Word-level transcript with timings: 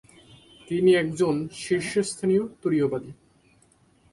তিনি 0.67 0.91
একজন 0.95 1.35
শীর্ষস্থানীয় 1.53 2.43
তুরীয়বাদী। 2.61 3.11